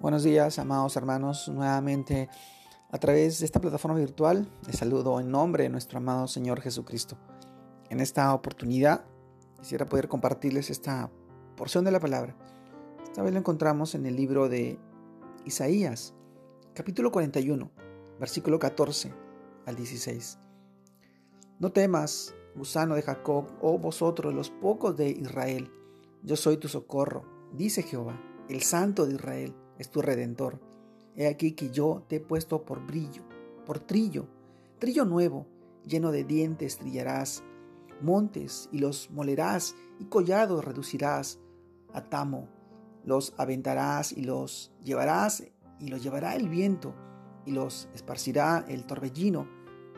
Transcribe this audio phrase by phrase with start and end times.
[0.00, 2.28] Buenos días, amados hermanos, nuevamente
[2.92, 7.18] a través de esta plataforma virtual les saludo en nombre de nuestro amado Señor Jesucristo.
[7.90, 9.04] En esta oportunidad
[9.58, 11.10] quisiera poder compartirles esta
[11.56, 12.36] porción de la palabra.
[13.02, 14.78] Esta vez lo encontramos en el libro de
[15.44, 16.14] Isaías,
[16.74, 17.68] capítulo 41,
[18.20, 19.12] versículo 14
[19.66, 20.38] al 16.
[21.58, 25.72] No temas, gusano de Jacob, oh vosotros los pocos de Israel,
[26.22, 30.60] yo soy tu socorro, dice Jehová, el Santo de Israel es tu redentor.
[31.16, 33.22] He aquí que yo te he puesto por brillo,
[33.64, 34.26] por trillo,
[34.78, 35.46] trillo nuevo,
[35.84, 37.42] lleno de dientes trillarás,
[38.00, 41.40] montes y los molerás, y collados reducirás
[41.92, 42.48] a tamo,
[43.04, 45.44] los aventarás y los llevarás,
[45.80, 46.94] y los llevará el viento,
[47.46, 49.48] y los esparcirá el torbellino,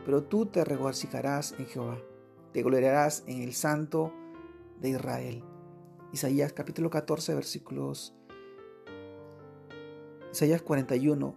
[0.04, 1.98] pero tú te regocijarás en Jehová,
[2.52, 4.12] te gloriarás en el Santo
[4.80, 5.44] de Israel.
[6.12, 8.14] Isaías capítulo 14 versículos
[10.32, 11.34] Isaías 41,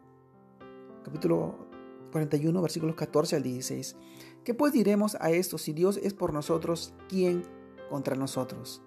[1.03, 1.67] capítulo
[2.11, 3.95] 41, versículos 14 al 16.
[4.43, 5.57] ¿Qué pues diremos a esto?
[5.57, 7.43] Si Dios es por nosotros, ¿quién
[7.89, 8.83] contra nosotros?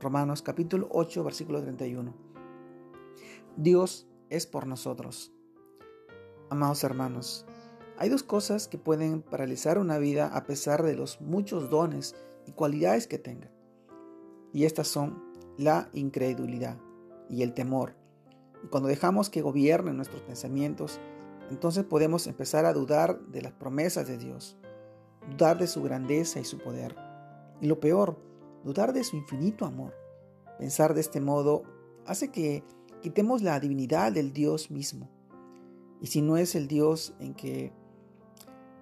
[0.00, 2.12] Romanos capítulo 8, versículo 31.
[3.56, 5.32] Dios es por nosotros.
[6.50, 7.46] Amados hermanos,
[7.96, 12.52] hay dos cosas que pueden paralizar una vida a pesar de los muchos dones y
[12.52, 13.52] cualidades que tenga.
[14.52, 15.22] Y estas son
[15.56, 16.76] la incredulidad
[17.30, 18.03] y el temor
[18.64, 20.98] y cuando dejamos que gobiernen nuestros pensamientos,
[21.50, 24.56] entonces podemos empezar a dudar de las promesas de Dios,
[25.30, 26.96] dudar de su grandeza y su poder.
[27.60, 28.18] Y lo peor,
[28.64, 29.94] dudar de su infinito amor.
[30.58, 31.62] Pensar de este modo
[32.06, 32.64] hace que
[33.02, 35.10] quitemos la divinidad del Dios mismo.
[36.00, 37.70] Y si no es el Dios en que,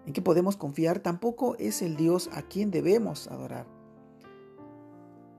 [0.06, 3.66] en que podemos confiar, tampoco es el Dios a quien debemos adorar.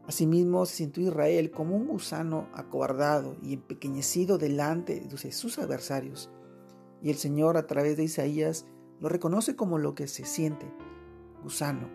[0.06, 6.30] Asimismo se sintió Israel como un gusano acobardado y empequeñecido delante de sus adversarios.
[7.02, 8.66] Y el Señor a través de Isaías
[9.00, 10.66] lo reconoce como lo que se siente,
[11.42, 11.90] gusano.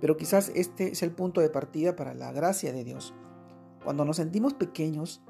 [0.00, 3.14] Pero quizás este es el punto de partida para la gracia de Dios.
[3.84, 5.22] Cuando nos sentimos pequeños,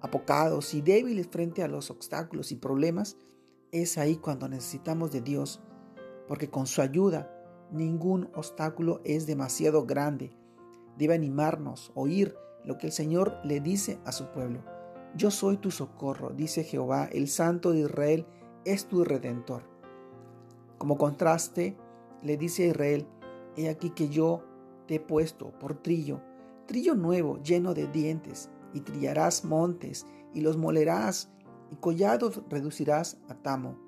[0.00, 3.16] apocados y débiles frente a los obstáculos y problemas,
[3.70, 5.60] es ahí cuando necesitamos de Dios,
[6.26, 7.32] porque con su ayuda
[7.70, 10.37] ningún obstáculo es demasiado grande
[10.98, 14.62] debe animarnos, oír lo que el Señor le dice a su pueblo.
[15.14, 18.26] Yo soy tu socorro, dice Jehová, el Santo de Israel
[18.64, 19.62] es tu redentor.
[20.76, 21.76] Como contraste,
[22.22, 23.06] le dice a Israel,
[23.56, 24.44] he aquí que yo
[24.86, 26.20] te he puesto por trillo,
[26.66, 31.32] trillo nuevo, lleno de dientes, y trillarás montes, y los molerás,
[31.70, 33.78] y collados reducirás a tamo.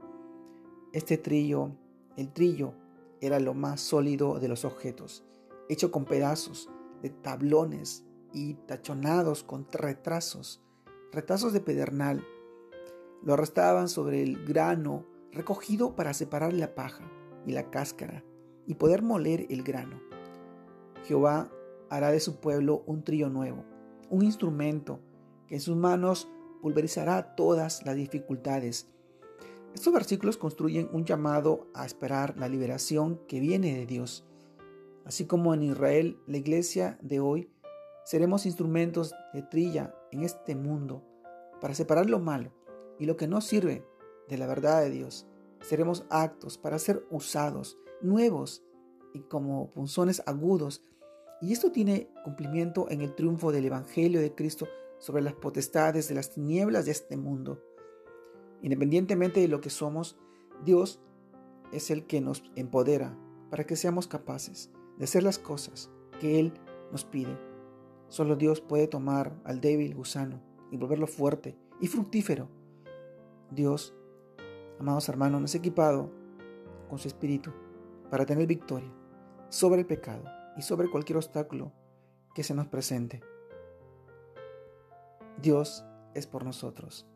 [0.92, 1.72] Este trillo,
[2.16, 2.74] el trillo,
[3.20, 5.24] era lo más sólido de los objetos,
[5.68, 6.70] hecho con pedazos,
[7.02, 10.62] de tablones y tachonados con retrasos,
[11.12, 12.24] retazos de pedernal.
[13.22, 17.10] Lo arrastraban sobre el grano recogido para separar la paja
[17.46, 18.24] y la cáscara
[18.66, 20.00] y poder moler el grano.
[21.04, 21.50] Jehová
[21.88, 23.64] hará de su pueblo un trío nuevo,
[24.08, 25.00] un instrumento
[25.46, 26.28] que en sus manos
[26.62, 28.88] pulverizará todas las dificultades.
[29.74, 34.26] Estos versículos construyen un llamado a esperar la liberación que viene de Dios.
[35.04, 37.50] Así como en Israel, la iglesia de hoy,
[38.04, 41.02] seremos instrumentos de trilla en este mundo
[41.60, 42.52] para separar lo malo
[42.98, 43.84] y lo que no sirve
[44.28, 45.26] de la verdad de Dios.
[45.62, 48.62] Seremos actos para ser usados, nuevos
[49.14, 50.82] y como punzones agudos.
[51.40, 54.68] Y esto tiene cumplimiento en el triunfo del Evangelio de Cristo
[54.98, 57.62] sobre las potestades de las tinieblas de este mundo.
[58.62, 60.18] Independientemente de lo que somos,
[60.64, 61.00] Dios
[61.72, 63.16] es el que nos empodera
[63.50, 65.90] para que seamos capaces de hacer las cosas
[66.20, 66.52] que Él
[66.92, 67.34] nos pide.
[68.08, 72.48] Solo Dios puede tomar al débil gusano y volverlo fuerte y fructífero.
[73.50, 73.94] Dios,
[74.78, 76.10] amados hermanos, nos ha equipado
[76.90, 77.50] con su Espíritu
[78.10, 78.92] para tener victoria
[79.48, 80.24] sobre el pecado
[80.58, 81.72] y sobre cualquier obstáculo
[82.34, 83.22] que se nos presente.
[85.40, 85.82] Dios
[86.12, 87.06] es por nosotros.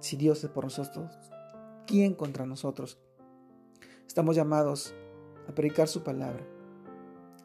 [0.00, 1.16] Si Dios es por nosotros,
[1.86, 2.98] ¿quién contra nosotros?
[4.04, 4.96] Estamos llamados
[5.48, 6.44] a predicar su palabra,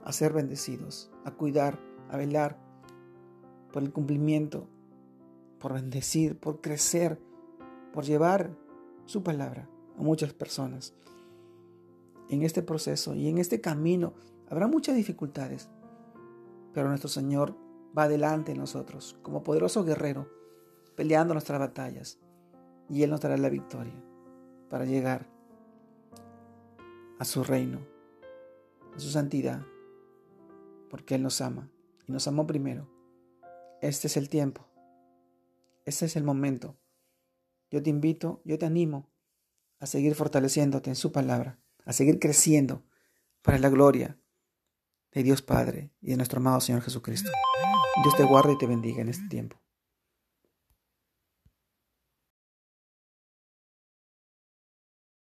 [0.03, 2.57] a ser bendecidos, a cuidar, a velar
[3.71, 4.68] por el cumplimiento,
[5.59, 7.19] por bendecir, por crecer,
[7.94, 8.51] por llevar
[9.06, 10.94] su palabra a muchas personas.
[12.30, 14.13] En este proceso y en este camino
[14.50, 15.69] habrá muchas dificultades,
[16.74, 17.56] pero nuestro Señor
[17.97, 20.30] va adelante en nosotros como poderoso guerrero,
[20.95, 22.19] peleando nuestras batallas,
[22.89, 23.94] y Él nos dará la victoria
[24.69, 25.27] para llegar
[27.19, 27.80] a su reino,
[28.95, 29.62] a su santidad,
[30.91, 31.71] porque Él nos ama
[32.05, 32.91] y nos amó primero.
[33.81, 34.67] Este es el tiempo.
[35.85, 36.77] Este es el momento.
[37.71, 39.09] Yo te invito, yo te animo
[39.79, 42.83] a seguir fortaleciéndote en su palabra, a seguir creciendo
[43.41, 44.19] para la gloria
[45.13, 47.31] de Dios Padre y de nuestro amado Señor Jesucristo.
[48.03, 49.61] Dios te guarde y te bendiga en este tiempo.